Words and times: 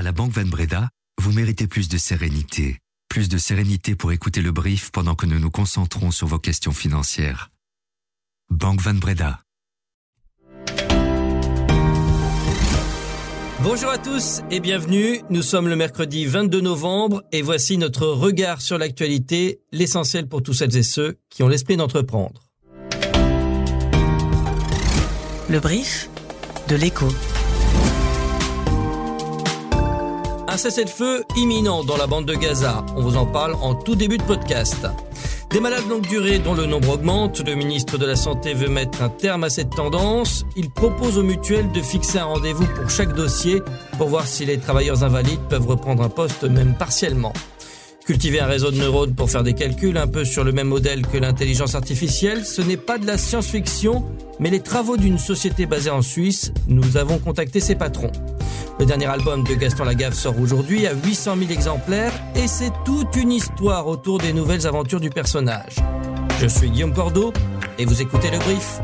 À 0.00 0.02
la 0.02 0.12
Banque 0.12 0.32
Van 0.32 0.46
Breda, 0.46 0.88
vous 1.20 1.30
méritez 1.30 1.66
plus 1.66 1.90
de 1.90 1.98
sérénité. 1.98 2.78
Plus 3.10 3.28
de 3.28 3.36
sérénité 3.36 3.94
pour 3.94 4.12
écouter 4.12 4.40
le 4.40 4.50
brief 4.50 4.90
pendant 4.92 5.14
que 5.14 5.26
nous 5.26 5.38
nous 5.38 5.50
concentrons 5.50 6.10
sur 6.10 6.26
vos 6.26 6.38
questions 6.38 6.72
financières. 6.72 7.50
Banque 8.48 8.80
Van 8.80 8.94
Breda. 8.94 9.40
Bonjour 13.62 13.90
à 13.90 13.98
tous 13.98 14.40
et 14.50 14.60
bienvenue. 14.60 15.20
Nous 15.28 15.42
sommes 15.42 15.68
le 15.68 15.76
mercredi 15.76 16.24
22 16.24 16.62
novembre 16.62 17.22
et 17.30 17.42
voici 17.42 17.76
notre 17.76 18.06
regard 18.06 18.62
sur 18.62 18.78
l'actualité, 18.78 19.60
l'essentiel 19.70 20.26
pour 20.26 20.42
tous 20.42 20.54
celles 20.54 20.78
et 20.78 20.82
ceux 20.82 21.18
qui 21.28 21.42
ont 21.42 21.48
l'esprit 21.48 21.76
d'entreprendre. 21.76 22.48
Le 25.50 25.60
brief 25.60 26.08
de 26.68 26.76
l'écho. 26.76 27.08
Un 30.50 30.56
cessez-le-feu 30.56 31.22
imminent 31.36 31.84
dans 31.84 31.96
la 31.96 32.08
bande 32.08 32.24
de 32.24 32.34
Gaza. 32.34 32.84
On 32.96 33.02
vous 33.02 33.16
en 33.16 33.24
parle 33.24 33.54
en 33.62 33.76
tout 33.76 33.94
début 33.94 34.18
de 34.18 34.24
podcast. 34.24 34.84
Des 35.50 35.60
malades 35.60 35.88
longue 35.88 36.08
durée 36.08 36.40
dont 36.40 36.54
le 36.54 36.66
nombre 36.66 36.94
augmente, 36.94 37.46
le 37.46 37.54
ministre 37.54 37.98
de 37.98 38.04
la 38.04 38.16
Santé 38.16 38.52
veut 38.52 38.68
mettre 38.68 39.00
un 39.00 39.10
terme 39.10 39.44
à 39.44 39.48
cette 39.48 39.70
tendance. 39.70 40.44
Il 40.56 40.68
propose 40.68 41.18
aux 41.18 41.22
mutuelles 41.22 41.70
de 41.70 41.80
fixer 41.80 42.18
un 42.18 42.24
rendez-vous 42.24 42.66
pour 42.66 42.90
chaque 42.90 43.14
dossier 43.14 43.62
pour 43.96 44.08
voir 44.08 44.26
si 44.26 44.44
les 44.44 44.58
travailleurs 44.58 45.04
invalides 45.04 45.38
peuvent 45.48 45.68
reprendre 45.68 46.02
un 46.02 46.08
poste 46.08 46.42
même 46.42 46.74
partiellement. 46.74 47.32
Cultiver 48.04 48.40
un 48.40 48.46
réseau 48.46 48.72
de 48.72 48.78
neurones 48.78 49.14
pour 49.14 49.30
faire 49.30 49.44
des 49.44 49.54
calculs 49.54 49.98
un 49.98 50.08
peu 50.08 50.24
sur 50.24 50.42
le 50.42 50.50
même 50.50 50.66
modèle 50.66 51.06
que 51.06 51.18
l'intelligence 51.18 51.76
artificielle, 51.76 52.44
ce 52.44 52.60
n'est 52.60 52.76
pas 52.76 52.98
de 52.98 53.06
la 53.06 53.18
science-fiction, 53.18 54.04
mais 54.40 54.50
les 54.50 54.60
travaux 54.60 54.96
d'une 54.96 55.18
société 55.18 55.66
basée 55.66 55.90
en 55.90 56.02
Suisse. 56.02 56.52
Nous 56.66 56.96
avons 56.96 57.18
contacté 57.18 57.60
ses 57.60 57.76
patrons. 57.76 58.10
Le 58.80 58.86
dernier 58.86 59.04
album 59.04 59.44
de 59.44 59.52
Gaston 59.52 59.84
Lagaffe 59.84 60.14
sort 60.14 60.40
aujourd'hui 60.40 60.86
à 60.86 60.94
800 60.94 61.36
000 61.36 61.50
exemplaires 61.50 62.14
et 62.34 62.48
c'est 62.48 62.72
toute 62.86 63.14
une 63.14 63.30
histoire 63.30 63.86
autour 63.86 64.16
des 64.16 64.32
nouvelles 64.32 64.66
aventures 64.66 65.00
du 65.00 65.10
personnage. 65.10 65.76
Je 66.40 66.46
suis 66.46 66.70
Guillaume 66.70 66.94
Cordeau 66.94 67.30
et 67.78 67.84
vous 67.84 68.00
écoutez 68.00 68.30
le 68.30 68.38
brief. 68.38 68.80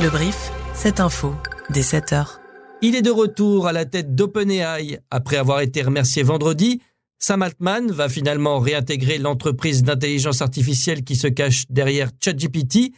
Le 0.00 0.08
brief, 0.08 0.50
cette 0.72 0.98
info, 0.98 1.34
dès 1.68 1.82
7 1.82 2.14
heures. 2.14 2.40
Il 2.80 2.96
est 2.96 3.02
de 3.02 3.10
retour 3.10 3.66
à 3.66 3.74
la 3.74 3.84
tête 3.84 4.14
d'OpenAI. 4.14 5.00
Après 5.10 5.36
avoir 5.36 5.60
été 5.60 5.82
remercié 5.82 6.22
vendredi, 6.22 6.80
Sam 7.18 7.42
Altman 7.42 7.92
va 7.92 8.08
finalement 8.08 8.58
réintégrer 8.58 9.18
l'entreprise 9.18 9.82
d'intelligence 9.82 10.40
artificielle 10.40 11.04
qui 11.04 11.14
se 11.14 11.28
cache 11.28 11.66
derrière 11.68 12.08
ChatGPT 12.24 12.94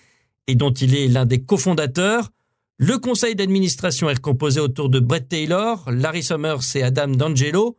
et 0.46 0.54
dont 0.54 0.72
il 0.72 0.94
est 0.94 1.08
l'un 1.08 1.26
des 1.26 1.42
cofondateurs. 1.42 2.30
Le 2.78 2.98
conseil 2.98 3.34
d'administration 3.34 4.10
est 4.10 4.20
composé 4.20 4.60
autour 4.60 4.88
de 4.88 5.00
Brett 5.00 5.28
Taylor, 5.28 5.90
Larry 5.90 6.22
Summers 6.22 6.74
et 6.74 6.82
Adam 6.82 7.08
D'Angelo. 7.08 7.78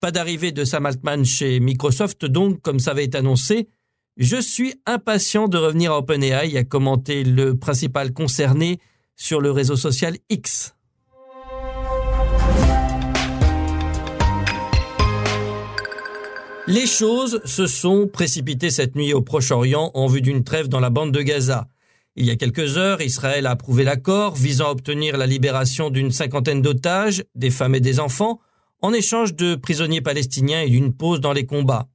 Pas 0.00 0.12
d'arrivée 0.12 0.52
de 0.52 0.64
Sam 0.64 0.86
Altman 0.86 1.24
chez 1.24 1.58
Microsoft, 1.58 2.24
donc, 2.24 2.60
comme 2.62 2.78
ça 2.78 2.92
avait 2.92 3.04
été 3.04 3.18
annoncé. 3.18 3.68
Je 4.16 4.40
suis 4.40 4.74
impatient 4.86 5.48
de 5.48 5.58
revenir 5.58 5.92
à 5.92 5.98
OpenAI, 5.98 6.56
a 6.56 6.64
commenté 6.64 7.24
le 7.24 7.58
principal 7.58 8.12
concerné 8.12 8.78
sur 9.16 9.40
le 9.40 9.50
réseau 9.50 9.76
social 9.76 10.16
X. 10.30 10.74
Les 16.68 16.86
choses 16.86 17.40
se 17.44 17.66
sont 17.66 18.08
précipitées 18.08 18.70
cette 18.70 18.96
nuit 18.96 19.12
au 19.12 19.22
Proche-Orient 19.22 19.92
en 19.94 20.06
vue 20.08 20.20
d'une 20.20 20.42
trêve 20.42 20.68
dans 20.68 20.80
la 20.80 20.90
bande 20.90 21.12
de 21.12 21.22
Gaza. 21.22 21.68
Il 22.18 22.24
y 22.24 22.30
a 22.30 22.36
quelques 22.36 22.78
heures, 22.78 23.02
Israël 23.02 23.44
a 23.44 23.50
approuvé 23.50 23.84
l'accord 23.84 24.36
visant 24.36 24.68
à 24.68 24.70
obtenir 24.70 25.18
la 25.18 25.26
libération 25.26 25.90
d'une 25.90 26.10
cinquantaine 26.10 26.62
d'otages, 26.62 27.22
des 27.34 27.50
femmes 27.50 27.74
et 27.74 27.80
des 27.80 28.00
enfants, 28.00 28.40
en 28.80 28.94
échange 28.94 29.34
de 29.34 29.54
prisonniers 29.54 30.00
palestiniens 30.00 30.62
et 30.62 30.70
d'une 30.70 30.94
pause 30.94 31.20
dans 31.20 31.34
les 31.34 31.44
combats. 31.44 31.88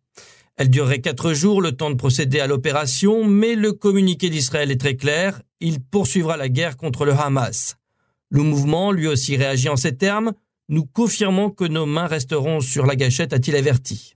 Elle 0.58 0.70
durerait 0.70 1.02
quatre 1.02 1.34
jours, 1.34 1.60
le 1.60 1.72
temps 1.72 1.90
de 1.90 1.96
procéder 1.96 2.40
à 2.40 2.46
l'opération, 2.46 3.26
mais 3.26 3.56
le 3.56 3.74
communiqué 3.74 4.30
d'Israël 4.30 4.70
est 4.70 4.80
très 4.80 4.96
clair, 4.96 5.42
il 5.60 5.80
poursuivra 5.82 6.38
la 6.38 6.50
guerre 6.50 6.78
contre 6.78 7.04
le 7.04 7.14
Hamas. 7.14 7.78
Le 8.30 8.44
mouvement, 8.44 8.92
lui 8.92 9.08
aussi, 9.08 9.38
réagit 9.38 9.70
en 9.70 9.76
ces 9.76 9.98
termes, 9.98 10.34
nous 10.70 10.86
confirmons 10.86 11.50
que 11.50 11.66
nos 11.66 11.88
mains 11.88 12.06
resteront 12.06 12.60
sur 12.60 12.86
la 12.86 12.96
gâchette, 12.96 13.34
a-t-il 13.34 13.56
averti. 13.56 14.14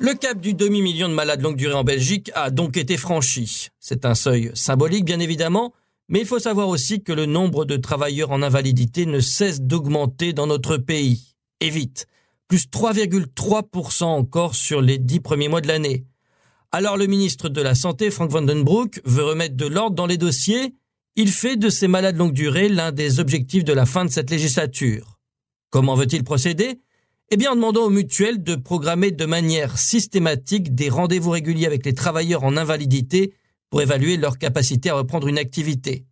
Le 0.00 0.12
cap 0.14 0.40
du 0.40 0.54
demi-million 0.54 1.08
de 1.08 1.14
malades 1.14 1.40
longue 1.40 1.56
durée 1.56 1.74
en 1.74 1.84
Belgique 1.84 2.32
a 2.34 2.50
donc 2.50 2.76
été 2.76 2.96
franchi. 2.96 3.68
C'est 3.78 4.04
un 4.04 4.16
seuil 4.16 4.50
symbolique, 4.54 5.04
bien 5.04 5.20
évidemment, 5.20 5.72
mais 6.08 6.20
il 6.20 6.26
faut 6.26 6.40
savoir 6.40 6.68
aussi 6.68 7.02
que 7.02 7.12
le 7.12 7.26
nombre 7.26 7.64
de 7.64 7.76
travailleurs 7.76 8.32
en 8.32 8.42
invalidité 8.42 9.06
ne 9.06 9.20
cesse 9.20 9.60
d'augmenter 9.60 10.32
dans 10.32 10.48
notre 10.48 10.78
pays. 10.78 11.36
Et 11.60 11.70
vite. 11.70 12.06
Plus 12.48 12.66
3,3% 12.66 14.04
encore 14.04 14.56
sur 14.56 14.82
les 14.82 14.98
dix 14.98 15.20
premiers 15.20 15.48
mois 15.48 15.60
de 15.60 15.68
l'année. 15.68 16.04
Alors 16.72 16.96
le 16.96 17.06
ministre 17.06 17.48
de 17.48 17.62
la 17.62 17.76
Santé, 17.76 18.10
Frank 18.10 18.32
Vandenbroek, 18.32 19.00
veut 19.04 19.24
remettre 19.24 19.56
de 19.56 19.66
l'ordre 19.66 19.94
dans 19.94 20.06
les 20.06 20.18
dossiers. 20.18 20.74
Il 21.14 21.30
fait 21.30 21.56
de 21.56 21.70
ces 21.70 21.86
malades 21.86 22.16
longue 22.16 22.32
durée 22.32 22.68
l'un 22.68 22.90
des 22.90 23.20
objectifs 23.20 23.64
de 23.64 23.72
la 23.72 23.86
fin 23.86 24.04
de 24.04 24.10
cette 24.10 24.30
législature. 24.30 25.20
Comment 25.70 25.94
veut-il 25.94 26.24
procéder? 26.24 26.80
Eh 27.30 27.36
bien, 27.36 27.52
en 27.52 27.56
demandant 27.56 27.84
aux 27.84 27.90
mutuelles 27.90 28.42
de 28.42 28.54
programmer 28.54 29.10
de 29.10 29.24
manière 29.24 29.78
systématique 29.78 30.74
des 30.74 30.88
rendez-vous 30.88 31.30
réguliers 31.30 31.66
avec 31.66 31.84
les 31.84 31.94
travailleurs 31.94 32.44
en 32.44 32.56
invalidité 32.56 33.34
pour 33.70 33.82
évaluer 33.82 34.16
leur 34.16 34.38
capacité 34.38 34.90
à 34.90 34.94
reprendre 34.94 35.26
une 35.26 35.38
activité. 35.38 36.04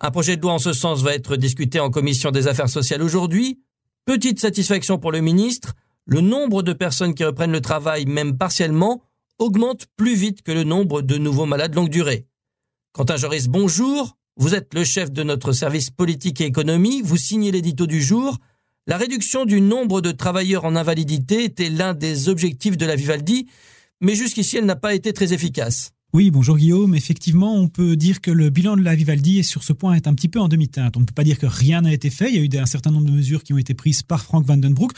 Un 0.00 0.10
projet 0.10 0.36
de 0.36 0.42
loi 0.42 0.52
en 0.52 0.58
ce 0.58 0.72
sens 0.72 1.02
va 1.02 1.14
être 1.14 1.36
discuté 1.36 1.80
en 1.80 1.90
commission 1.90 2.30
des 2.30 2.46
affaires 2.46 2.68
sociales 2.68 3.02
aujourd'hui. 3.02 3.60
Petite 4.04 4.40
satisfaction 4.40 4.98
pour 4.98 5.12
le 5.12 5.20
ministre, 5.20 5.74
le 6.06 6.20
nombre 6.20 6.62
de 6.62 6.72
personnes 6.72 7.14
qui 7.14 7.24
reprennent 7.24 7.52
le 7.52 7.60
travail, 7.60 8.06
même 8.06 8.38
partiellement, 8.38 9.02
augmente 9.38 9.86
plus 9.96 10.14
vite 10.14 10.42
que 10.42 10.52
le 10.52 10.64
nombre 10.64 11.02
de 11.02 11.18
nouveaux 11.18 11.46
malades 11.46 11.74
longue 11.74 11.90
durée. 11.90 12.26
Quentin 12.92 13.16
Joris, 13.16 13.48
bonjour. 13.48 14.16
Vous 14.36 14.54
êtes 14.54 14.72
le 14.72 14.84
chef 14.84 15.10
de 15.10 15.24
notre 15.24 15.52
service 15.52 15.90
politique 15.90 16.40
et 16.40 16.46
économie. 16.46 17.02
Vous 17.02 17.16
signez 17.16 17.50
l'édito 17.50 17.86
du 17.86 18.00
jour. 18.00 18.38
La 18.88 18.96
réduction 18.96 19.44
du 19.44 19.60
nombre 19.60 20.00
de 20.00 20.12
travailleurs 20.12 20.64
en 20.64 20.74
invalidité 20.74 21.44
était 21.44 21.68
l'un 21.68 21.92
des 21.92 22.30
objectifs 22.30 22.78
de 22.78 22.86
la 22.86 22.96
Vivaldi, 22.96 23.46
mais 24.00 24.14
jusqu'ici 24.14 24.56
elle 24.56 24.64
n'a 24.64 24.76
pas 24.76 24.94
été 24.94 25.12
très 25.12 25.34
efficace. 25.34 25.90
Oui, 26.14 26.30
bonjour 26.30 26.56
Guillaume. 26.56 26.94
Effectivement, 26.94 27.54
on 27.54 27.68
peut 27.68 27.94
dire 27.94 28.22
que 28.22 28.30
le 28.30 28.48
bilan 28.48 28.78
de 28.78 28.80
la 28.82 28.94
Vivaldi 28.94 29.40
est 29.40 29.42
sur 29.42 29.62
ce 29.62 29.74
point 29.74 29.92
est 29.92 30.06
un 30.06 30.14
petit 30.14 30.28
peu 30.28 30.40
en 30.40 30.48
demi-teinte. 30.48 30.96
On 30.96 31.00
ne 31.00 31.04
peut 31.04 31.12
pas 31.12 31.22
dire 31.22 31.38
que 31.38 31.44
rien 31.44 31.82
n'a 31.82 31.92
été 31.92 32.08
fait. 32.08 32.30
Il 32.30 32.34
y 32.34 32.38
a 32.38 32.42
eu 32.42 32.62
un 32.62 32.64
certain 32.64 32.90
nombre 32.90 33.04
de 33.04 33.12
mesures 33.12 33.42
qui 33.42 33.52
ont 33.52 33.58
été 33.58 33.74
prises 33.74 34.00
par 34.00 34.22
Frank 34.22 34.42
Vandenbroek, 34.46 34.92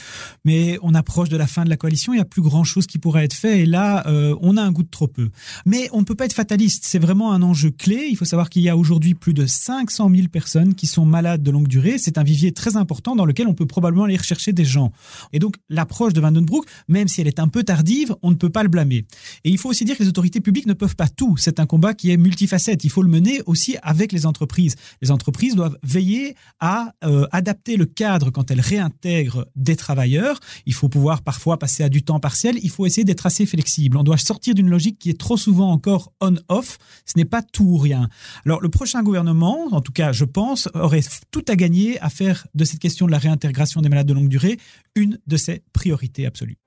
mais 0.44 0.78
on 0.82 0.94
approche 0.94 1.28
de 1.28 1.37
la 1.37 1.49
fin 1.49 1.65
de 1.65 1.69
la 1.69 1.76
coalition. 1.76 2.12
Il 2.12 2.19
n'y 2.19 2.22
a 2.22 2.25
plus 2.26 2.43
grand-chose 2.43 2.87
qui 2.87 2.99
pourrait 2.99 3.25
être 3.25 3.34
fait. 3.34 3.59
Et 3.59 3.66
là, 3.66 4.06
euh, 4.06 4.37
on 4.41 4.56
a 4.56 4.62
un 4.62 4.70
goût 4.70 4.84
de 4.84 4.88
trop 4.88 5.09
peu. 5.09 5.31
Mais 5.66 5.88
on 5.93 5.99
ne 5.99 6.04
peut 6.04 6.15
pas 6.15 6.26
être 6.26 6.32
fataliste. 6.32 6.84
C'est 6.87 7.00
vraiment 7.00 7.32
un 7.32 7.43
enjeu 7.43 7.72
clé. 7.72 8.06
Il 8.09 8.16
faut 8.16 8.25
savoir 8.25 8.49
qu'il 8.49 8.62
y 8.62 8.69
a 8.69 8.76
aujourd'hui 8.76 9.15
plus 9.15 9.34
de 9.34 9.47
500 9.47 10.10
000 10.15 10.28
personnes 10.28 10.76
qui 10.76 10.87
sont 10.87 11.06
malades 11.06 11.43
de 11.43 11.50
longue 11.50 11.66
durée. 11.66 11.99
C'est 11.99 12.19
un 12.19 12.22
vivier 12.22 12.53
très 12.53 12.76
important 12.76 13.16
dans 13.16 13.25
lequel 13.25 13.49
on 13.49 13.54
peut 13.54 13.66
probablement 13.66 14.04
aller 14.04 14.16
rechercher 14.16 14.53
des 14.53 14.65
gens. 14.65 14.93
Et 15.32 15.41
donc, 15.41 15.56
l'approche 15.70 16.12
de 16.12 16.20
Vandenbroek, 16.20 16.66
même 16.87 17.09
si 17.09 17.20
elle 17.20 17.26
est 17.26 17.41
un 17.41 17.49
peu 17.49 17.65
tardive, 17.65 18.15
on 18.22 18.31
ne 18.31 18.37
peut 18.37 18.50
pas 18.50 18.62
le 18.62 18.69
blâmer. 18.69 19.06
Et 19.43 19.50
il 19.50 19.59
faut 19.59 19.70
aussi 19.70 19.84
dire 19.84 19.99
que 19.99 20.04
les 20.04 20.09
autorités 20.09 20.41
publiques 20.41 20.66
ne 20.66 20.72
peuvent 20.72 20.94
pas 21.00 21.09
tout. 21.09 21.38
C'est 21.38 21.61
un 21.61 21.65
combat 21.65 21.94
qui 21.94 22.11
est 22.11 22.19
multifacette. 22.19 22.84
Il 22.84 22.91
faut 22.91 23.03
le 23.03 23.09
mener 23.09 23.41
aussi 23.47 23.78
avec 23.83 24.12
les 24.12 24.27
entreprises. 24.27 24.77
Les 25.00 25.11
entreprises 25.11 25.55
doivent 25.55 25.78
veiller 25.83 26.37
à 26.61 26.93
euh, 27.05 27.27
adapter 27.33 27.78
le 27.78 27.87
cadre 27.87 28.28
quand 28.28 28.50
elles 28.50 28.61
réintègrent 28.61 29.47
des 29.56 29.77
travailleurs. 29.77 30.41
Il 30.66 30.75
faut 30.75 30.91
pouvoir 30.91 31.22
parfois 31.22 31.59
passer 31.59 31.83
à 31.83 31.88
du 31.88 32.03
temps 32.03 32.21
partiel. 32.21 32.59
Il 32.62 32.69
faut 32.69 32.84
essayer 32.84 33.05
d'être 33.05 33.25
assez 33.25 33.47
flexible. 33.47 33.97
On 33.97 34.03
doit 34.03 34.19
sortir 34.19 34.55
d'une 34.55 34.69
logique 34.69 34.99
qui 34.99 35.09
est 35.09 35.19
trop 35.19 35.38
souvent 35.38 35.71
encore 35.71 36.12
on-off. 36.21 36.77
Ce 37.06 37.15
n'est 37.17 37.25
pas 37.25 37.41
tout 37.41 37.65
ou 37.65 37.78
rien. 37.78 38.11
Alors 38.44 38.61
le 38.61 38.69
prochain 38.69 39.02
gouvernement, 39.02 39.69
en 39.73 39.81
tout 39.81 39.93
cas 39.93 40.12
je 40.12 40.26
pense, 40.26 40.69
aurait 40.75 41.00
tout 41.31 41.47
à 41.49 41.56
gagner 41.56 41.99
à 42.00 42.11
faire 42.11 42.47
de 42.55 42.67
cette 42.67 42.79
question 42.79 43.06
de 43.06 43.11
la 43.11 43.19
réintégration 43.19 43.81
des 43.81 43.88
malades 43.88 44.06
de 44.06 44.12
longue 44.12 44.29
durée 44.29 44.58
une 44.94 45.19
de 45.26 45.38
ses 45.38 45.62
priorités 45.73 46.26
absolues. 46.26 46.58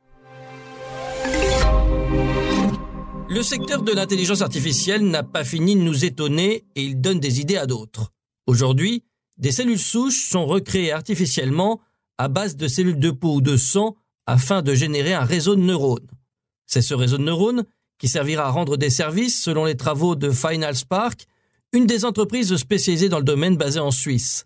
Le 3.29 3.41
secteur 3.41 3.81
de 3.81 3.91
l'intelligence 3.91 4.41
artificielle 4.41 5.03
n'a 5.03 5.23
pas 5.23 5.43
fini 5.43 5.75
de 5.75 5.81
nous 5.81 6.05
étonner 6.05 6.65
et 6.75 6.83
il 6.83 6.99
donne 6.99 7.19
des 7.19 7.39
idées 7.39 7.57
à 7.57 7.65
d'autres. 7.65 8.11
Aujourd'hui, 8.47 9.03
des 9.37 9.51
cellules 9.51 9.79
souches 9.79 10.29
sont 10.29 10.45
recréées 10.45 10.91
artificiellement 10.91 11.79
à 12.17 12.27
base 12.27 12.55
de 12.55 12.67
cellules 12.67 12.99
de 12.99 13.11
peau 13.11 13.35
ou 13.35 13.41
de 13.41 13.57
sang 13.57 13.95
afin 14.25 14.61
de 14.61 14.75
générer 14.75 15.13
un 15.13 15.23
réseau 15.23 15.55
de 15.55 15.61
neurones. 15.61 16.07
C'est 16.65 16.81
ce 16.81 16.93
réseau 16.93 17.17
de 17.17 17.23
neurones 17.23 17.63
qui 17.97 18.07
servira 18.07 18.45
à 18.45 18.49
rendre 18.49 18.77
des 18.77 18.89
services 18.89 19.41
selon 19.41 19.65
les 19.65 19.77
travaux 19.77 20.15
de 20.15 20.29
Final 20.29 20.75
Spark, 20.75 21.25
une 21.71 21.87
des 21.87 22.05
entreprises 22.05 22.55
spécialisées 22.57 23.09
dans 23.09 23.19
le 23.19 23.23
domaine 23.23 23.57
basée 23.57 23.79
en 23.79 23.91
Suisse. 23.91 24.45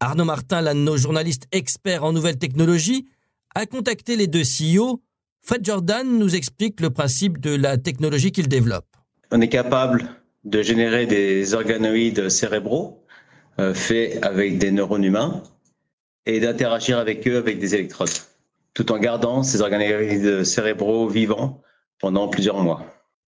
Arnaud 0.00 0.24
Martin, 0.24 0.62
l'un 0.62 0.74
de 0.74 0.80
nos 0.80 0.96
journalistes 0.96 1.46
experts 1.52 2.04
en 2.04 2.12
nouvelles 2.12 2.38
technologies, 2.38 3.06
a 3.54 3.66
contacté 3.66 4.16
les 4.16 4.26
deux 4.26 4.42
CEO 4.42 5.00
Fred 5.46 5.64
Jordan 5.64 6.18
nous 6.18 6.34
explique 6.34 6.80
le 6.80 6.90
principe 6.90 7.38
de 7.38 7.54
la 7.54 7.78
technologie 7.78 8.32
qu'il 8.32 8.48
développe. 8.48 8.88
On 9.30 9.40
est 9.40 9.48
capable 9.48 10.04
de 10.42 10.60
générer 10.60 11.06
des 11.06 11.54
organoïdes 11.54 12.28
cérébraux 12.30 13.04
euh, 13.60 13.72
faits 13.72 14.18
avec 14.24 14.58
des 14.58 14.72
neurones 14.72 15.04
humains 15.04 15.44
et 16.26 16.40
d'interagir 16.40 16.98
avec 16.98 17.28
eux 17.28 17.36
avec 17.36 17.60
des 17.60 17.76
électrodes, 17.76 18.10
tout 18.74 18.90
en 18.90 18.98
gardant 18.98 19.44
ces 19.44 19.60
organoïdes 19.60 20.42
cérébraux 20.42 21.08
vivants 21.08 21.62
pendant 22.00 22.26
plusieurs 22.26 22.60
mois. 22.60 22.84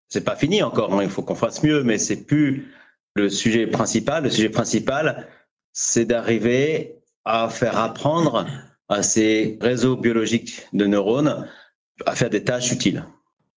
C'est 0.09 0.25
pas 0.25 0.35
fini 0.35 0.61
encore, 0.61 0.93
hein, 0.93 1.03
il 1.03 1.09
faut 1.09 1.21
qu'on 1.21 1.35
fasse 1.35 1.63
mieux, 1.63 1.83
mais 1.83 1.97
c'est 1.97 2.25
plus 2.25 2.67
le 3.15 3.29
sujet 3.29 3.65
principal. 3.65 4.25
Le 4.25 4.29
sujet 4.29 4.49
principal, 4.49 5.25
c'est 5.71 6.03
d'arriver 6.03 6.97
à 7.23 7.47
faire 7.47 7.77
apprendre 7.77 8.45
à 8.89 9.03
ces 9.03 9.57
réseaux 9.61 9.95
biologiques 9.95 10.67
de 10.73 10.85
neurones 10.85 11.47
à 12.05 12.15
faire 12.15 12.29
des 12.29 12.43
tâches 12.43 12.71
utiles. 12.71 13.05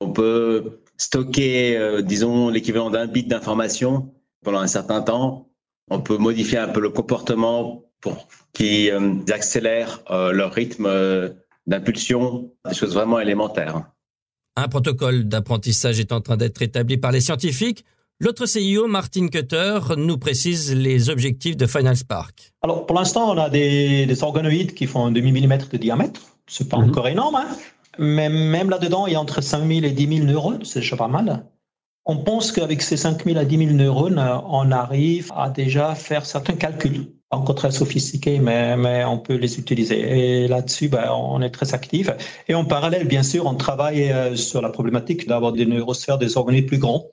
On 0.00 0.10
peut 0.10 0.80
stocker, 0.96 1.76
euh, 1.76 2.02
disons, 2.02 2.48
l'équivalent 2.48 2.90
d'un 2.90 3.06
bit 3.06 3.28
d'information 3.28 4.12
pendant 4.44 4.60
un 4.60 4.66
certain 4.66 5.02
temps. 5.02 5.48
On 5.90 6.00
peut 6.00 6.16
modifier 6.16 6.58
un 6.58 6.68
peu 6.68 6.80
le 6.80 6.90
comportement 6.90 7.84
pour 8.00 8.28
qu'ils 8.52 8.90
euh, 8.90 9.14
accélèrent 9.30 10.00
euh, 10.10 10.32
leur 10.32 10.52
rythme 10.52 10.90
d'impulsion, 11.66 12.50
des 12.68 12.74
choses 12.74 12.94
vraiment 12.94 13.20
élémentaires. 13.20 13.84
Un 14.56 14.68
protocole 14.68 15.24
d'apprentissage 15.24 16.00
est 16.00 16.12
en 16.12 16.20
train 16.20 16.36
d'être 16.36 16.60
établi 16.60 16.98
par 16.98 17.12
les 17.12 17.20
scientifiques. 17.20 17.84
L'autre 18.20 18.46
CIO, 18.46 18.86
Martin 18.86 19.28
Cutter, 19.28 19.80
nous 19.96 20.18
précise 20.18 20.74
les 20.74 21.10
objectifs 21.10 21.56
de 21.56 21.66
Final 21.66 21.96
Spark. 21.96 22.52
Alors, 22.62 22.86
pour 22.86 22.96
l'instant, 22.96 23.32
on 23.32 23.38
a 23.38 23.48
des, 23.48 24.22
organoïdes 24.22 24.74
qui 24.74 24.86
font 24.86 25.06
un 25.06 25.10
demi-millimètre 25.10 25.68
de 25.70 25.76
diamètre. 25.76 26.20
C'est 26.46 26.68
pas 26.68 26.76
mhm. 26.78 26.90
encore 26.90 27.08
énorme, 27.08 27.36
hein 27.36 27.48
mais 27.98 28.28
même 28.28 28.70
là-dedans, 28.70 29.06
il 29.06 29.12
y 29.12 29.16
a 29.16 29.20
entre 29.20 29.40
5000 29.40 29.84
et 29.84 29.90
10 29.90 30.16
000 30.18 30.26
neurones, 30.26 30.64
c'est 30.64 30.80
déjà 30.80 30.96
pas 30.96 31.08
mal. 31.08 31.44
On 32.04 32.16
pense 32.16 32.50
qu'avec 32.50 32.82
ces 32.82 32.96
5000 32.96 33.38
à 33.38 33.44
10 33.44 33.58
000 33.58 33.70
neurones, 33.72 34.18
on 34.48 34.72
arrive 34.72 35.30
à 35.36 35.50
déjà 35.50 35.94
faire 35.94 36.26
certains 36.26 36.54
calculs. 36.54 37.12
Encore 37.30 37.54
très 37.54 37.70
sophistiqués, 37.70 38.40
mais, 38.40 38.76
mais 38.76 39.04
on 39.04 39.18
peut 39.18 39.36
les 39.36 39.58
utiliser. 39.58 40.44
Et 40.44 40.48
là-dessus, 40.48 40.88
ben, 40.88 41.10
on 41.12 41.40
est 41.40 41.50
très 41.50 41.72
actif. 41.72 42.10
Et 42.48 42.54
en 42.54 42.64
parallèle, 42.64 43.06
bien 43.06 43.22
sûr, 43.22 43.46
on 43.46 43.54
travaille 43.54 44.10
euh, 44.12 44.36
sur 44.36 44.60
la 44.60 44.68
problématique 44.68 45.26
d'avoir 45.28 45.52
des 45.52 45.64
neurosphères, 45.64 46.18
des 46.18 46.36
organes 46.36 46.66
plus 46.66 46.78
grands, 46.78 47.06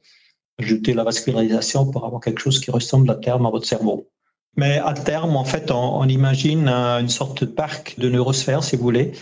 ajouter 0.60 0.94
la 0.94 1.04
vascularisation 1.04 1.90
pour 1.90 2.06
avoir 2.06 2.20
quelque 2.20 2.42
chose 2.42 2.60
qui 2.60 2.72
ressemble 2.72 3.10
à 3.12 3.16
terme 3.16 3.46
à 3.46 3.50
votre 3.50 3.66
cerveau. 3.66 4.10
Mais 4.57 4.80
à 4.80 4.94
terme, 4.94 5.36
en 5.38 5.46
fait, 5.46 5.72
on, 5.72 6.06
imagine 6.07 6.68
une 6.68 7.10
sorte 7.10 7.44
de 7.44 7.50
parc 7.50 7.96
de 7.98 8.10
neurosphères, 8.10 8.63
si 8.63 8.75
vous 8.75 8.81
voulez, 8.81 9.13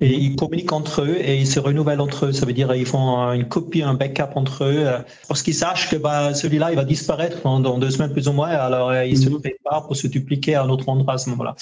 et 0.00 0.12
ils 0.12 0.36
communiquent 0.36 0.72
entre 0.72 1.02
eux 1.02 1.16
et 1.18 1.38
ils 1.38 1.46
se 1.46 1.58
renouvellent 1.58 2.00
entre 2.00 2.26
eux. 2.26 2.32
Ça 2.32 2.46
veut 2.46 2.52
dire 2.52 2.74
ils 2.74 2.86
font 2.86 3.32
une 3.32 3.48
copie, 3.48 3.82
un 3.82 3.94
backup 3.94 4.36
entre 4.36 4.64
eux, 4.64 4.86
euh, 4.86 4.98
parce 5.28 5.42
qu'ils 5.42 5.54
sachent 5.54 5.90
que 5.90 5.96
bah, 5.96 6.34
celui-là, 6.34 6.70
il 6.70 6.76
va 6.76 6.84
disparaître 6.84 7.42
dans, 7.42 7.78
deux 7.78 7.90
semaines 7.90 8.12
plus 8.12 8.28
ou 8.28 8.32
moins. 8.32 8.48
Alors 8.48 8.90
euh, 8.90 9.04
ils 9.04 9.18
se 9.18 9.28
mhm. 9.28 9.40
préparent 9.40 9.86
pour 9.86 9.96
se 9.96 10.06
dupliquer 10.06 10.54
à 10.54 10.62
un 10.62 10.68
autre 10.68 10.88
endroit 10.88 11.14
à 11.14 11.18
ce 11.18 11.30
moment-là. 11.30 11.54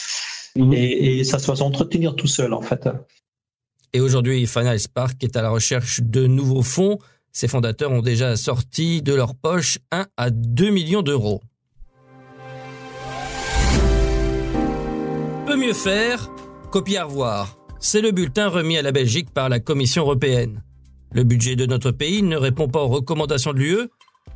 Mhm. 0.57 0.73
Et, 0.73 1.19
et, 1.19 1.25
ça 1.25 1.39
se 1.39 1.47
va 1.47 1.57
s'entretenir 1.57 2.15
tout 2.15 2.29
seul, 2.29 2.53
en 2.53 2.63
fait. 2.63 2.89
Et 3.93 4.01
aujourd'hui, 4.01 4.47
Final 4.47 4.79
Spark 4.79 5.23
est 5.23 5.37
à 5.37 5.43
la 5.43 5.51
recherche 5.51 6.01
de 6.03 6.27
nouveaux 6.27 6.63
fonds. 6.63 6.99
Ses 7.33 7.49
fondateurs 7.49 7.91
ont 7.91 8.03
déjà 8.03 8.37
sorti 8.37 9.03
de 9.03 9.15
leur 9.15 9.35
poche 9.35 9.79
1 9.91 10.07
à 10.17 10.31
2 10.31 10.71
millions 10.71 11.03
d'euros. 11.03 11.41
Mieux 15.57 15.73
faire, 15.73 16.31
copier 16.73 16.99
à 16.99 17.05
revoir. 17.05 17.57
C'est 17.79 18.01
le 18.01 18.11
bulletin 18.11 18.49
remis 18.49 18.77
à 18.77 18.83
la 18.83 18.91
Belgique 18.91 19.31
par 19.33 19.49
la 19.49 19.61
Commission 19.61 20.03
européenne. 20.03 20.65
Le 21.13 21.23
budget 21.23 21.55
de 21.55 21.65
notre 21.65 21.93
pays 21.93 22.23
ne 22.23 22.37
répond 22.37 22.67
pas 22.67 22.83
aux 22.83 22.89
recommandations 22.89 23.53
de 23.53 23.59
l'UE. 23.61 23.89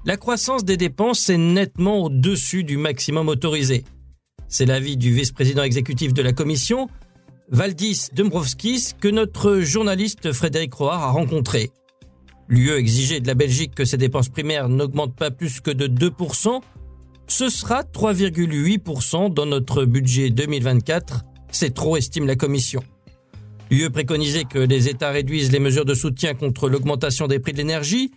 La 0.04 0.16
croissance 0.16 0.64
des 0.64 0.76
dépenses 0.76 1.28
est 1.28 1.36
nettement 1.36 2.04
au-dessus 2.04 2.62
du 2.62 2.76
maximum 2.76 3.28
autorisé. 3.28 3.84
C'est 4.46 4.64
l'avis 4.64 4.96
du 4.96 5.12
vice-président 5.12 5.64
exécutif 5.64 6.14
de 6.14 6.22
la 6.22 6.32
Commission, 6.32 6.88
Valdis 7.50 8.10
Dombrovskis, 8.14 8.92
que 9.00 9.08
notre 9.08 9.58
journaliste 9.58 10.32
Frédéric 10.32 10.74
Roard 10.74 11.02
a 11.02 11.10
rencontré. 11.10 11.72
L'UE 12.48 12.76
exigeait 12.76 13.20
de 13.20 13.26
la 13.26 13.34
Belgique 13.34 13.74
que 13.74 13.84
ses 13.84 13.96
dépenses 13.96 14.28
primaires 14.28 14.68
n'augmentent 14.68 15.16
pas 15.16 15.32
plus 15.32 15.60
que 15.60 15.72
de 15.72 15.88
2%, 15.88 16.60
ce 17.28 17.50
sera 17.50 17.82
3,8% 17.82 19.32
dans 19.32 19.46
notre 19.46 19.84
budget 19.84 20.30
2024. 20.30 21.24
C'est 21.52 21.74
trop, 21.74 21.96
estime 21.96 22.26
la 22.26 22.36
Commission. 22.36 22.82
L'UE 23.70 23.90
préconisait 23.90 24.44
que 24.44 24.58
les 24.58 24.88
États 24.88 25.10
réduisent 25.10 25.52
les 25.52 25.60
mesures 25.60 25.84
de 25.84 25.94
soutien 25.94 26.34
contre 26.34 26.70
l'augmentation 26.70 27.26
des 27.26 27.38
prix 27.38 27.52
de 27.52 27.58
l'énergie 27.58 28.10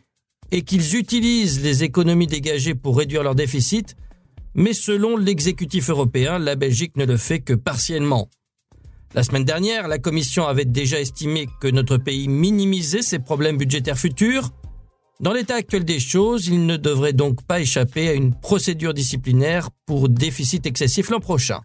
et 0.51 0.61
qu'ils 0.61 0.95
utilisent 0.95 1.61
les 1.61 1.83
économies 1.83 2.27
dégagées 2.27 2.73
pour 2.73 2.97
réduire 2.97 3.23
leur 3.23 3.35
déficit, 3.35 3.95
mais 4.55 4.73
selon 4.73 5.17
l'exécutif 5.17 5.89
européen, 5.89 6.39
la 6.39 6.55
Belgique 6.55 6.95
ne 6.95 7.05
le 7.05 7.17
fait 7.17 7.41
que 7.41 7.53
partiellement. 7.53 8.29
La 9.13 9.23
semaine 9.23 9.43
dernière, 9.43 9.89
la 9.89 9.99
Commission 9.99 10.47
avait 10.47 10.63
déjà 10.63 11.01
estimé 11.01 11.47
que 11.59 11.67
notre 11.67 11.97
pays 11.97 12.29
minimisait 12.29 13.01
ses 13.01 13.19
problèmes 13.19 13.57
budgétaires 13.57 13.99
futurs 13.99 14.51
dans 15.21 15.33
l'état 15.33 15.55
actuel 15.55 15.85
des 15.85 15.99
choses, 15.99 16.47
il 16.47 16.65
ne 16.65 16.77
devrait 16.77 17.13
donc 17.13 17.43
pas 17.43 17.61
échapper 17.61 18.09
à 18.09 18.13
une 18.13 18.33
procédure 18.33 18.93
disciplinaire 18.93 19.69
pour 19.85 20.09
déficit 20.09 20.65
excessif 20.65 21.11
l'an 21.11 21.19
prochain. 21.19 21.61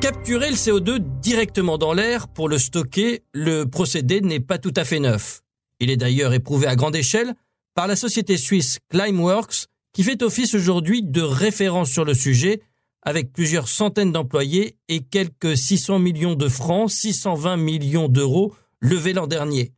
Capturer 0.00 0.50
le 0.50 0.56
CO2 0.56 0.98
directement 1.20 1.76
dans 1.76 1.92
l'air 1.92 2.28
pour 2.28 2.48
le 2.48 2.56
stocker, 2.56 3.24
le 3.32 3.64
procédé 3.64 4.20
n'est 4.20 4.38
pas 4.38 4.58
tout 4.58 4.72
à 4.76 4.84
fait 4.84 5.00
neuf. 5.00 5.40
Il 5.80 5.90
est 5.90 5.96
d'ailleurs 5.96 6.32
éprouvé 6.32 6.68
à 6.68 6.76
grande 6.76 6.94
échelle 6.94 7.34
par 7.74 7.88
la 7.88 7.96
société 7.96 8.36
suisse 8.36 8.78
Climeworks 8.90 9.66
qui 9.92 10.04
fait 10.04 10.22
office 10.22 10.54
aujourd'hui 10.54 11.02
de 11.02 11.22
référence 11.22 11.90
sur 11.90 12.04
le 12.04 12.14
sujet 12.14 12.60
avec 13.02 13.32
plusieurs 13.32 13.68
centaines 13.68 14.12
d'employés 14.12 14.76
et 14.88 15.00
quelques 15.00 15.56
600 15.56 15.98
millions 15.98 16.34
de 16.34 16.48
francs, 16.48 16.90
620 16.90 17.56
millions 17.56 18.08
d'euros 18.08 18.54
levé 18.80 19.12
l'an 19.12 19.26
dernier. 19.26 19.72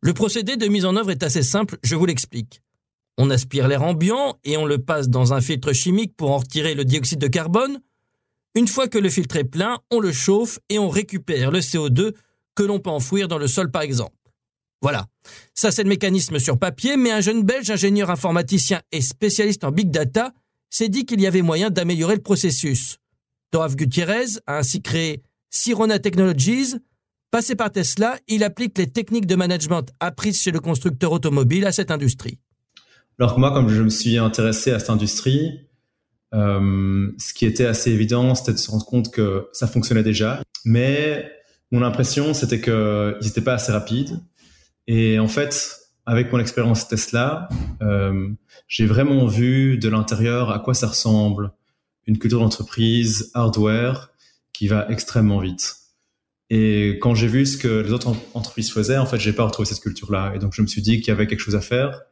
Le 0.00 0.14
procédé 0.14 0.56
de 0.56 0.66
mise 0.66 0.84
en 0.84 0.96
œuvre 0.96 1.10
est 1.10 1.22
assez 1.22 1.42
simple, 1.42 1.78
je 1.82 1.94
vous 1.94 2.06
l'explique. 2.06 2.62
On 3.18 3.28
aspire 3.28 3.68
l'air 3.68 3.82
ambiant 3.82 4.38
et 4.44 4.56
on 4.56 4.64
le 4.64 4.78
passe 4.78 5.08
dans 5.08 5.34
un 5.34 5.40
filtre 5.40 5.72
chimique 5.72 6.16
pour 6.16 6.30
en 6.30 6.38
retirer 6.38 6.74
le 6.74 6.84
dioxyde 6.84 7.18
de 7.18 7.26
carbone. 7.26 7.80
Une 8.54 8.66
fois 8.66 8.88
que 8.88 8.98
le 8.98 9.10
filtre 9.10 9.36
est 9.36 9.44
plein, 9.44 9.78
on 9.90 10.00
le 10.00 10.12
chauffe 10.12 10.58
et 10.70 10.78
on 10.78 10.88
récupère 10.88 11.50
le 11.50 11.60
CO2 11.60 12.14
que 12.54 12.62
l'on 12.62 12.80
peut 12.80 12.90
enfouir 12.90 13.28
dans 13.28 13.38
le 13.38 13.46
sol 13.46 13.70
par 13.70 13.82
exemple. 13.82 14.16
Voilà. 14.80 15.06
Ça 15.54 15.70
c'est 15.70 15.82
le 15.82 15.90
mécanisme 15.90 16.38
sur 16.38 16.58
papier, 16.58 16.96
mais 16.96 17.10
un 17.10 17.20
jeune 17.20 17.42
belge 17.42 17.70
ingénieur 17.70 18.10
informaticien 18.10 18.80
et 18.92 19.02
spécialiste 19.02 19.64
en 19.64 19.70
big 19.70 19.90
data 19.90 20.32
s'est 20.70 20.88
dit 20.88 21.04
qu'il 21.04 21.20
y 21.20 21.26
avait 21.26 21.42
moyen 21.42 21.68
d'améliorer 21.68 22.14
le 22.14 22.22
processus. 22.22 22.98
Dorav 23.52 23.76
Gutierrez 23.76 24.38
a 24.46 24.58
ainsi 24.58 24.80
créé 24.80 25.22
Sirona 25.50 25.98
Technologies, 25.98 26.76
Passé 27.30 27.54
par 27.54 27.70
Tesla, 27.70 28.18
il 28.26 28.42
applique 28.42 28.76
les 28.76 28.88
techniques 28.88 29.26
de 29.26 29.36
management 29.36 29.84
apprises 30.00 30.40
chez 30.40 30.50
le 30.50 30.58
constructeur 30.58 31.12
automobile 31.12 31.64
à 31.64 31.70
cette 31.70 31.92
industrie. 31.92 32.40
Alors 33.20 33.36
que 33.36 33.40
moi, 33.40 33.52
comme 33.52 33.68
je 33.68 33.82
me 33.82 33.88
suis 33.88 34.18
intéressé 34.18 34.72
à 34.72 34.80
cette 34.80 34.90
industrie, 34.90 35.60
euh, 36.34 37.12
ce 37.18 37.32
qui 37.32 37.46
était 37.46 37.66
assez 37.66 37.92
évident, 37.92 38.34
c'était 38.34 38.54
de 38.54 38.58
se 38.58 38.68
rendre 38.68 38.84
compte 38.84 39.12
que 39.12 39.46
ça 39.52 39.68
fonctionnait 39.68 40.02
déjà. 40.02 40.42
Mais 40.64 41.30
mon 41.70 41.82
impression, 41.82 42.34
c'était 42.34 42.60
qu'ils 42.60 43.18
n'étaient 43.22 43.40
pas 43.42 43.54
assez 43.54 43.70
rapides. 43.70 44.18
Et 44.88 45.20
en 45.20 45.28
fait, 45.28 45.78
avec 46.06 46.32
mon 46.32 46.40
expérience 46.40 46.88
Tesla, 46.88 47.48
euh, 47.80 48.28
j'ai 48.66 48.86
vraiment 48.86 49.26
vu 49.26 49.78
de 49.78 49.88
l'intérieur 49.88 50.50
à 50.50 50.58
quoi 50.58 50.74
ça 50.74 50.88
ressemble 50.88 51.52
une 52.08 52.18
culture 52.18 52.40
d'entreprise 52.40 53.30
hardware 53.34 54.10
qui 54.52 54.66
va 54.66 54.90
extrêmement 54.90 55.38
vite. 55.38 55.79
Et 56.50 56.98
quand 57.00 57.14
j'ai 57.14 57.28
vu 57.28 57.46
ce 57.46 57.56
que 57.56 57.68
les 57.68 57.92
autres 57.92 58.14
entreprises 58.34 58.72
faisaient, 58.72 58.98
en 58.98 59.06
fait, 59.06 59.18
j'ai 59.18 59.32
pas 59.32 59.44
retrouvé 59.44 59.68
cette 59.68 59.80
culture-là. 59.80 60.32
Et 60.34 60.40
donc, 60.40 60.52
je 60.52 60.62
me 60.62 60.66
suis 60.66 60.82
dit 60.82 61.00
qu'il 61.00 61.08
y 61.08 61.10
avait 61.12 61.28
quelque 61.28 61.40
chose 61.40 61.54
à 61.54 61.60
faire. 61.60 62.02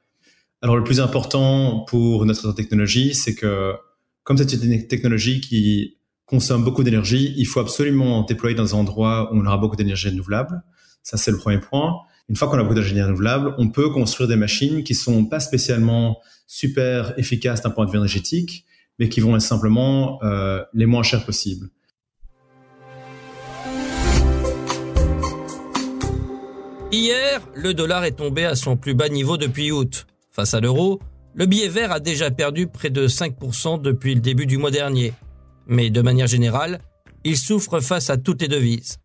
Alors, 0.63 0.77
le 0.77 0.85
plus 0.85 1.01
important 1.01 1.85
pour 1.89 2.25
notre 2.25 2.53
technologie, 2.53 3.15
c'est 3.15 3.35
que 3.35 3.75
comme 4.23 4.37
c'est 4.37 4.53
une 4.53 4.87
technologie 4.87 5.41
qui 5.41 5.97
consomme 6.27 6.63
beaucoup 6.63 6.85
d'énergie, 6.85 7.35
il 7.37 7.47
faut 7.47 7.61
absolument 7.61 8.23
déployer 8.23 8.55
dans 8.55 8.77
un 8.77 8.79
endroit 8.79 9.33
où 9.33 9.39
on 9.39 9.47
aura 9.47 9.57
beaucoup 9.57 9.77
d'énergie 9.77 10.09
renouvelable. 10.09 10.63
Ça, 11.03 11.17
c'est 11.17 11.31
le 11.31 11.39
premier 11.39 11.59
point. 11.59 11.97
Une 12.29 12.37
fois 12.37 12.49
qu'on 12.49 12.59
a 12.59 12.63
beaucoup 12.63 12.75
d'énergie 12.75 13.01
renouvelable, 13.01 13.55
on 13.59 13.71
peut 13.71 13.91
construire 13.91 14.29
des 14.29 14.37
machines 14.37 14.85
qui 14.85 14.95
sont 14.95 15.25
pas 15.25 15.41
spécialement 15.41 16.19
super 16.47 17.19
efficaces 17.19 17.63
d'un 17.63 17.71
point 17.71 17.87
de 17.87 17.91
vue 17.91 17.97
énergétique, 17.97 18.67
mais 18.99 19.09
qui 19.09 19.21
vont 19.21 19.35
être 19.35 19.43
simplement 19.43 20.23
euh, 20.23 20.63
les 20.75 20.87
moins 20.87 21.03
chères 21.03 21.25
possibles. 21.25 21.71
Hier, 26.91 27.43
le 27.55 27.75
dollar 27.75 28.05
est 28.05 28.13
tombé 28.13 28.47
à 28.47 28.55
son 28.55 28.77
plus 28.79 28.95
bas 28.95 29.11
niveau 29.11 29.37
depuis 29.37 29.71
août. 29.73 30.07
Face 30.31 30.55
à 30.55 30.61
l'euro, 30.61 31.01
le 31.35 31.45
billet 31.45 31.69
vert 31.69 31.93
a 31.93 32.01
déjà 32.01 32.31
perdu 32.31 32.67
près 32.67 32.89
de 32.89 33.07
5% 33.07 33.83
depuis 33.83 34.15
le 34.15 34.23
début 34.23 34.47
du 34.47 34.57
mois 34.57 34.71
dernier. 34.71 35.13
Mais 35.67 35.91
de 35.91 36.01
manière 36.01 36.27
générale, 36.27 36.81
il 37.25 37.37
souffre 37.37 37.81
face 37.81 38.09
à 38.09 38.17
toutes 38.17 38.41
les 38.41 38.49
devises. 38.49 38.99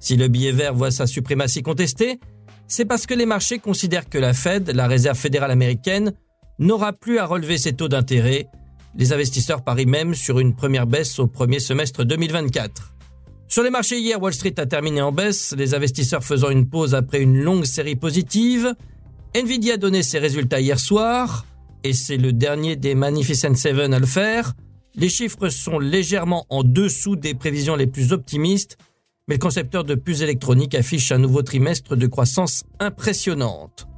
Si 0.00 0.16
le 0.16 0.26
billet 0.26 0.50
vert 0.50 0.74
voit 0.74 0.90
sa 0.90 1.06
suprématie 1.06 1.62
contestée, 1.62 2.18
C'est 2.66 2.84
parce 2.84 3.04
que 3.04 3.14
les 3.14 3.26
marchés 3.26 3.58
considèrent 3.58 4.08
que 4.08 4.16
la 4.16 4.32
Fed, 4.32 4.70
la 4.70 4.86
Réserve 4.86 5.18
fédérale 5.18 5.50
américaine, 5.50 6.12
n'aura 6.60 6.92
plus 6.92 7.18
à 7.18 7.26
relever 7.26 7.58
ses 7.58 7.72
taux 7.72 7.88
d'intérêt. 7.88 8.46
Les 8.94 9.12
investisseurs 9.12 9.64
parient 9.64 9.86
même 9.86 10.14
sur 10.14 10.38
une 10.38 10.54
première 10.54 10.86
baisse 10.86 11.18
au 11.18 11.26
premier 11.26 11.58
semestre 11.58 12.04
2024. 12.04 12.94
Sur 13.50 13.64
les 13.64 13.70
marchés 13.70 13.98
hier, 13.98 14.22
Wall 14.22 14.32
Street 14.32 14.54
a 14.58 14.66
terminé 14.66 15.02
en 15.02 15.10
baisse, 15.10 15.56
les 15.58 15.74
investisseurs 15.74 16.22
faisant 16.22 16.50
une 16.50 16.68
pause 16.68 16.94
après 16.94 17.20
une 17.20 17.36
longue 17.36 17.64
série 17.64 17.96
positive. 17.96 18.76
Nvidia 19.34 19.74
a 19.74 19.76
donné 19.76 20.04
ses 20.04 20.20
résultats 20.20 20.60
hier 20.60 20.78
soir, 20.78 21.44
et 21.82 21.92
c'est 21.92 22.16
le 22.16 22.32
dernier 22.32 22.76
des 22.76 22.94
Magnificent 22.94 23.56
Seven 23.56 23.92
à 23.92 23.98
le 23.98 24.06
faire. 24.06 24.54
Les 24.94 25.08
chiffres 25.08 25.48
sont 25.48 25.80
légèrement 25.80 26.46
en 26.48 26.62
dessous 26.62 27.16
des 27.16 27.34
prévisions 27.34 27.74
les 27.74 27.88
plus 27.88 28.12
optimistes, 28.12 28.78
mais 29.26 29.34
le 29.34 29.40
concepteur 29.40 29.82
de 29.82 29.96
puces 29.96 30.20
électroniques 30.20 30.76
affiche 30.76 31.10
un 31.10 31.18
nouveau 31.18 31.42
trimestre 31.42 31.96
de 31.96 32.06
croissance 32.06 32.62
impressionnante. 32.78 33.88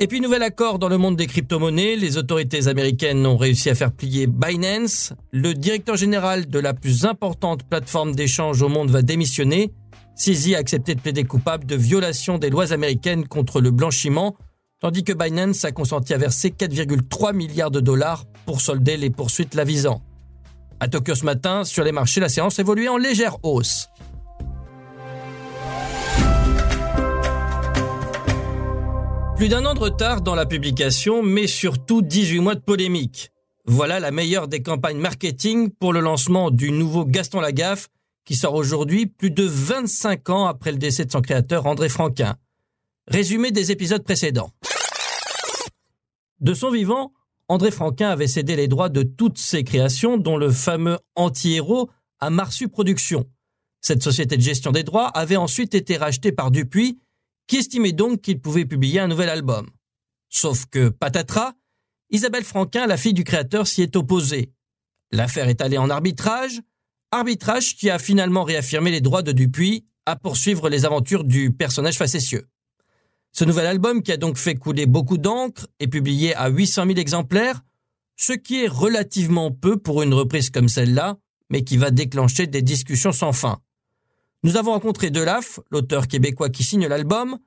Et 0.00 0.08
puis, 0.08 0.20
nouvel 0.20 0.42
accord 0.42 0.78
dans 0.78 0.88
le 0.88 0.98
monde 0.98 1.16
des 1.16 1.26
crypto-monnaies. 1.26 1.96
Les 1.96 2.16
autorités 2.16 2.66
américaines 2.66 3.24
ont 3.26 3.36
réussi 3.36 3.70
à 3.70 3.74
faire 3.74 3.92
plier 3.92 4.26
Binance. 4.26 5.12
Le 5.30 5.54
directeur 5.54 5.96
général 5.96 6.48
de 6.48 6.58
la 6.58 6.74
plus 6.74 7.04
importante 7.04 7.62
plateforme 7.62 8.14
d'échange 8.14 8.60
au 8.62 8.68
monde 8.68 8.90
va 8.90 9.02
démissionner. 9.02 9.72
CZ 10.16 10.54
a 10.54 10.58
accepté 10.58 10.94
de 10.94 11.00
plaider 11.00 11.24
coupable 11.24 11.66
de 11.66 11.76
violation 11.76 12.38
des 12.38 12.50
lois 12.50 12.72
américaines 12.72 13.26
contre 13.26 13.60
le 13.60 13.70
blanchiment, 13.70 14.36
tandis 14.80 15.04
que 15.04 15.12
Binance 15.12 15.64
a 15.64 15.72
consenti 15.72 16.14
à 16.14 16.18
verser 16.18 16.50
4,3 16.50 17.34
milliards 17.34 17.70
de 17.70 17.80
dollars 17.80 18.24
pour 18.46 18.60
solder 18.60 18.96
les 18.96 19.10
poursuites 19.10 19.54
la 19.54 19.64
visant. 19.64 20.02
À 20.80 20.88
Tokyo 20.88 21.14
ce 21.14 21.24
matin, 21.24 21.64
sur 21.64 21.84
les 21.84 21.92
marchés, 21.92 22.20
la 22.20 22.28
séance 22.28 22.58
évoluait 22.58 22.88
en 22.88 22.96
légère 22.96 23.36
hausse. 23.42 23.88
Plus 29.36 29.48
d'un 29.48 29.66
an 29.66 29.74
de 29.74 29.80
retard 29.80 30.20
dans 30.22 30.36
la 30.36 30.46
publication, 30.46 31.20
mais 31.24 31.48
surtout 31.48 32.02
18 32.02 32.38
mois 32.38 32.54
de 32.54 32.60
polémique. 32.60 33.32
Voilà 33.66 33.98
la 33.98 34.12
meilleure 34.12 34.46
des 34.46 34.62
campagnes 34.62 34.98
marketing 34.98 35.70
pour 35.70 35.92
le 35.92 35.98
lancement 35.98 36.52
du 36.52 36.70
nouveau 36.70 37.04
Gaston 37.04 37.40
Lagaffe, 37.40 37.88
qui 38.24 38.36
sort 38.36 38.54
aujourd'hui 38.54 39.06
plus 39.06 39.32
de 39.32 39.42
25 39.42 40.30
ans 40.30 40.46
après 40.46 40.70
le 40.70 40.78
décès 40.78 41.04
de 41.04 41.10
son 41.10 41.20
créateur 41.20 41.66
André 41.66 41.88
Franquin. 41.88 42.36
Résumé 43.08 43.50
des 43.50 43.72
épisodes 43.72 44.04
précédents. 44.04 44.50
De 46.38 46.54
son 46.54 46.70
vivant, 46.70 47.12
André 47.48 47.72
Franquin 47.72 48.10
avait 48.10 48.28
cédé 48.28 48.54
les 48.54 48.68
droits 48.68 48.88
de 48.88 49.02
toutes 49.02 49.38
ses 49.38 49.64
créations, 49.64 50.16
dont 50.16 50.36
le 50.36 50.50
fameux 50.50 50.98
anti-héros 51.16 51.90
à 52.20 52.30
Marsu 52.30 52.68
Productions. 52.68 53.26
Cette 53.80 54.02
société 54.02 54.36
de 54.36 54.42
gestion 54.42 54.70
des 54.70 54.84
droits 54.84 55.08
avait 55.08 55.36
ensuite 55.36 55.74
été 55.74 55.96
rachetée 55.96 56.32
par 56.32 56.52
Dupuis, 56.52 57.00
qui 57.46 57.56
estimait 57.56 57.92
donc 57.92 58.20
qu'il 58.20 58.40
pouvait 58.40 58.64
publier 58.64 59.00
un 59.00 59.08
nouvel 59.08 59.28
album. 59.28 59.68
Sauf 60.28 60.66
que, 60.66 60.88
patatras, 60.88 61.52
Isabelle 62.10 62.44
Franquin, 62.44 62.86
la 62.86 62.96
fille 62.96 63.14
du 63.14 63.24
créateur, 63.24 63.66
s'y 63.66 63.82
est 63.82 63.96
opposée. 63.96 64.52
L'affaire 65.10 65.48
est 65.48 65.60
allée 65.60 65.78
en 65.78 65.90
arbitrage, 65.90 66.60
arbitrage 67.10 67.76
qui 67.76 67.90
a 67.90 67.98
finalement 67.98 68.44
réaffirmé 68.44 68.90
les 68.90 69.00
droits 69.00 69.22
de 69.22 69.32
Dupuis 69.32 69.84
à 70.06 70.16
poursuivre 70.16 70.68
les 70.68 70.84
aventures 70.84 71.24
du 71.24 71.52
personnage 71.52 71.96
facétieux. 71.96 72.48
Ce 73.32 73.44
nouvel 73.44 73.66
album, 73.66 74.02
qui 74.02 74.12
a 74.12 74.16
donc 74.16 74.36
fait 74.36 74.54
couler 74.54 74.86
beaucoup 74.86 75.18
d'encre, 75.18 75.66
est 75.80 75.88
publié 75.88 76.34
à 76.36 76.48
800 76.48 76.86
000 76.86 76.98
exemplaires, 76.98 77.62
ce 78.16 78.32
qui 78.32 78.62
est 78.62 78.68
relativement 78.68 79.50
peu 79.50 79.76
pour 79.76 80.02
une 80.02 80.14
reprise 80.14 80.50
comme 80.50 80.68
celle-là, 80.68 81.16
mais 81.50 81.64
qui 81.64 81.76
va 81.76 81.90
déclencher 81.90 82.46
des 82.46 82.62
discussions 82.62 83.12
sans 83.12 83.32
fin. 83.32 83.58
Nous 84.44 84.58
avons 84.58 84.72
rencontré 84.72 85.10
Delaf, 85.10 85.58
l'auteur 85.70 86.06
québécois 86.06 86.50
qui 86.50 86.64
signe 86.64 86.86
l'album, 86.86 87.38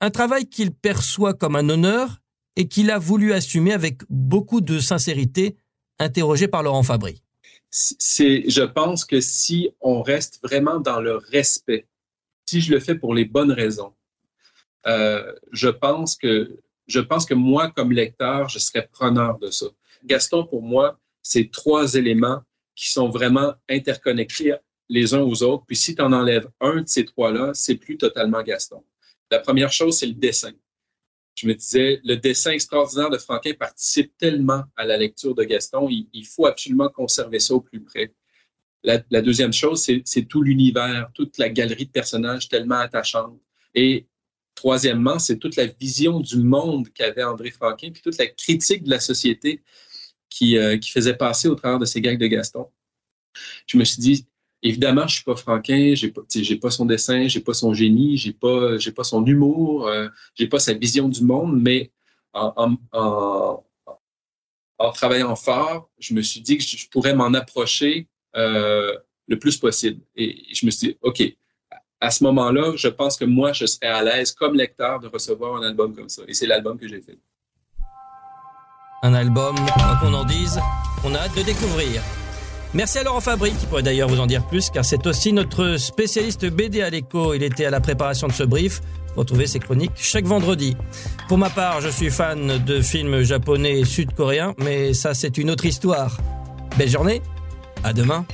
un 0.00 0.10
travail 0.10 0.48
qu'il 0.48 0.72
perçoit 0.72 1.34
comme 1.34 1.56
un 1.56 1.68
honneur 1.68 2.20
et 2.54 2.68
qu'il 2.68 2.92
a 2.92 2.98
voulu 3.00 3.32
assumer 3.32 3.72
avec 3.72 4.02
beaucoup 4.08 4.60
de 4.60 4.78
sincérité, 4.78 5.56
interrogé 5.98 6.46
par 6.46 6.62
Laurent 6.62 6.84
Fabry. 6.84 7.20
C'est, 7.70 8.48
je 8.48 8.62
pense 8.62 9.04
que 9.04 9.20
si 9.20 9.70
on 9.80 10.00
reste 10.00 10.38
vraiment 10.44 10.78
dans 10.78 11.00
le 11.00 11.16
respect, 11.16 11.88
si 12.46 12.60
je 12.60 12.72
le 12.72 12.78
fais 12.78 12.94
pour 12.94 13.14
les 13.14 13.24
bonnes 13.24 13.50
raisons, 13.50 13.92
euh, 14.86 15.32
je 15.50 15.68
pense 15.68 16.14
que 16.14 16.60
je 16.86 17.00
pense 17.00 17.26
que 17.26 17.34
moi, 17.34 17.72
comme 17.72 17.90
lecteur, 17.90 18.48
je 18.48 18.60
serais 18.60 18.88
preneur 18.92 19.38
de 19.38 19.50
ça. 19.50 19.66
Gaston, 20.04 20.46
pour 20.46 20.62
moi, 20.62 21.00
c'est 21.20 21.50
trois 21.50 21.94
éléments 21.94 22.42
qui 22.76 22.90
sont 22.92 23.08
vraiment 23.08 23.54
interconnectés 23.68 24.54
les 24.88 25.14
uns 25.14 25.22
aux 25.22 25.42
autres. 25.42 25.64
Puis 25.66 25.76
si 25.76 25.94
tu 25.94 26.02
en 26.02 26.12
enlèves 26.12 26.48
un 26.60 26.82
de 26.82 26.88
ces 26.88 27.04
trois-là, 27.04 27.52
c'est 27.54 27.76
plus 27.76 27.96
totalement 27.96 28.42
Gaston. 28.42 28.84
La 29.30 29.40
première 29.40 29.72
chose, 29.72 29.98
c'est 29.98 30.06
le 30.06 30.14
dessin. 30.14 30.52
Je 31.34 31.48
me 31.48 31.54
disais, 31.54 32.00
le 32.04 32.16
dessin 32.16 32.52
extraordinaire 32.52 33.10
de 33.10 33.18
Franquin 33.18 33.52
participe 33.58 34.16
tellement 34.18 34.64
à 34.76 34.84
la 34.84 34.96
lecture 34.96 35.34
de 35.34 35.42
Gaston, 35.42 35.88
il, 35.90 36.26
faut 36.26 36.46
absolument 36.46 36.88
conserver 36.88 37.40
ça 37.40 37.54
au 37.54 37.60
plus 37.60 37.82
près. 37.82 38.14
La, 38.84 39.22
deuxième 39.22 39.52
chose, 39.52 39.82
c'est 40.04 40.24
tout 40.28 40.42
l'univers, 40.42 41.10
toute 41.14 41.38
la 41.38 41.48
galerie 41.48 41.86
de 41.86 41.90
personnages 41.90 42.48
tellement 42.48 42.78
attachante. 42.78 43.40
Et 43.74 44.06
troisièmement, 44.54 45.18
c'est 45.18 45.38
toute 45.38 45.56
la 45.56 45.66
vision 45.66 46.20
du 46.20 46.36
monde 46.36 46.88
qu'avait 46.90 47.24
André 47.24 47.50
Franquin, 47.50 47.90
puis 47.90 48.02
toute 48.02 48.18
la 48.18 48.26
critique 48.26 48.84
de 48.84 48.90
la 48.90 49.00
société 49.00 49.62
qui, 50.28 50.58
euh, 50.58 50.76
qui 50.76 50.90
faisait 50.90 51.16
passer 51.16 51.48
au 51.48 51.54
travers 51.54 51.78
de 51.78 51.86
ces 51.86 52.00
gags 52.00 52.18
de 52.18 52.26
Gaston. 52.26 52.68
Je 53.66 53.78
me 53.78 53.84
suis 53.84 54.00
dit, 54.00 54.26
Évidemment, 54.66 55.06
je 55.06 55.16
suis 55.16 55.24
pas 55.24 55.36
Franquin, 55.36 55.92
j'ai 55.94 56.08
pas, 56.08 56.22
pas 56.62 56.70
son 56.70 56.86
dessin, 56.86 57.28
j'ai 57.28 57.40
pas 57.40 57.52
son 57.52 57.74
génie, 57.74 58.16
j'ai 58.16 58.32
pas, 58.32 58.78
pas 58.96 59.04
son 59.04 59.24
humour, 59.26 59.86
euh, 59.86 60.08
j'ai 60.34 60.46
pas 60.46 60.58
sa 60.58 60.72
vision 60.72 61.06
du 61.10 61.22
monde, 61.22 61.60
mais 61.60 61.92
en, 62.32 63.62
travaillant 64.94 65.36
fort, 65.36 65.90
je 65.98 66.14
me 66.14 66.22
suis 66.22 66.40
dit 66.40 66.56
que 66.56 66.64
je 66.64 66.88
pourrais 66.88 67.14
m'en 67.14 67.34
approcher 67.34 68.08
euh, 68.36 68.96
le 69.28 69.38
plus 69.38 69.58
possible. 69.58 70.00
Et 70.16 70.42
je 70.54 70.64
me 70.64 70.70
suis 70.70 70.88
dit, 70.88 70.98
OK, 71.02 71.22
à 72.00 72.10
ce 72.10 72.24
moment-là, 72.24 72.72
je 72.74 72.88
pense 72.88 73.18
que 73.18 73.26
moi, 73.26 73.52
je 73.52 73.66
serais 73.66 73.88
à 73.88 74.02
l'aise 74.02 74.32
comme 74.32 74.54
lecteur 74.54 74.98
de 74.98 75.08
recevoir 75.08 75.56
un 75.56 75.62
album 75.62 75.94
comme 75.94 76.08
ça. 76.08 76.22
Et 76.26 76.32
c'est 76.32 76.46
l'album 76.46 76.78
que 76.78 76.88
j'ai 76.88 77.02
fait. 77.02 77.18
Un 79.02 79.12
album, 79.12 79.56
quoi 79.76 79.98
qu'on 80.00 80.14
en 80.14 80.24
dise, 80.24 80.58
on 81.04 81.14
a 81.14 81.18
hâte 81.18 81.36
de 81.36 81.42
découvrir. 81.42 82.00
Merci 82.74 82.98
à 82.98 83.04
Laurent 83.04 83.20
Fabry, 83.20 83.52
qui 83.52 83.66
pourrait 83.66 83.84
d'ailleurs 83.84 84.08
vous 84.08 84.18
en 84.18 84.26
dire 84.26 84.44
plus, 84.44 84.68
car 84.68 84.84
c'est 84.84 85.06
aussi 85.06 85.32
notre 85.32 85.76
spécialiste 85.76 86.44
BD 86.46 86.82
à 86.82 86.90
l'écho. 86.90 87.32
Il 87.32 87.44
était 87.44 87.66
à 87.66 87.70
la 87.70 87.80
préparation 87.80 88.26
de 88.26 88.32
ce 88.32 88.42
brief. 88.42 88.80
Retrouvez 89.14 89.46
ses 89.46 89.60
chroniques 89.60 89.92
chaque 89.94 90.24
vendredi. 90.24 90.76
Pour 91.28 91.38
ma 91.38 91.50
part, 91.50 91.80
je 91.80 91.88
suis 91.88 92.10
fan 92.10 92.58
de 92.64 92.80
films 92.80 93.22
japonais 93.22 93.78
et 93.78 93.84
sud-coréens, 93.84 94.54
mais 94.58 94.92
ça 94.92 95.14
c'est 95.14 95.38
une 95.38 95.50
autre 95.50 95.64
histoire. 95.66 96.18
Belle 96.76 96.88
journée, 96.88 97.22
à 97.84 97.92
demain. 97.92 98.26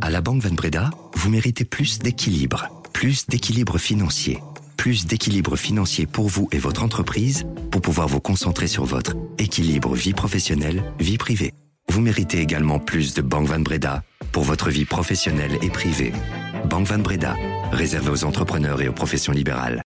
À 0.00 0.08
la 0.08 0.22
Banque 0.22 0.40
Van 0.40 0.54
Breda, 0.54 0.88
vous 1.14 1.28
méritez 1.28 1.66
plus 1.66 1.98
d'équilibre 1.98 2.81
plus 2.92 3.26
d'équilibre 3.26 3.78
financier. 3.78 4.38
Plus 4.76 5.06
d'équilibre 5.06 5.56
financier 5.56 6.06
pour 6.06 6.28
vous 6.28 6.48
et 6.52 6.58
votre 6.58 6.82
entreprise 6.82 7.44
pour 7.70 7.80
pouvoir 7.80 8.08
vous 8.08 8.20
concentrer 8.20 8.66
sur 8.66 8.84
votre 8.84 9.14
équilibre 9.38 9.94
vie 9.94 10.12
professionnelle, 10.12 10.82
vie 10.98 11.18
privée. 11.18 11.52
Vous 11.88 12.00
méritez 12.00 12.40
également 12.40 12.78
plus 12.78 13.14
de 13.14 13.22
Banque 13.22 13.48
Van 13.48 13.60
Breda 13.60 14.02
pour 14.30 14.44
votre 14.44 14.70
vie 14.70 14.84
professionnelle 14.84 15.58
et 15.62 15.70
privée. 15.70 16.12
Banque 16.68 16.86
Van 16.86 16.98
Breda, 16.98 17.36
réservé 17.72 18.10
aux 18.10 18.24
entrepreneurs 18.24 18.80
et 18.82 18.88
aux 18.88 18.92
professions 18.92 19.32
libérales. 19.32 19.80